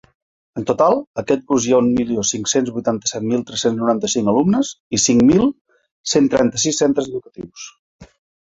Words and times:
En 0.59 0.63
total, 0.69 0.95
aquest 1.21 1.43
curs 1.51 1.67
hi 1.67 1.75
ha 1.75 1.81
un 1.83 1.89
milió 1.97 2.23
cinc-cents 2.29 2.71
vuitanta-set 2.77 3.27
mil 3.33 3.45
tres-cents 3.51 3.79
noranta-cinc 3.83 4.33
alumnes 4.33 4.73
i 4.99 5.03
cinc 5.07 5.25
mil 5.31 5.47
cent 6.15 6.33
trenta-sis 6.37 6.85
centres 6.85 7.13
educatius. 7.13 7.71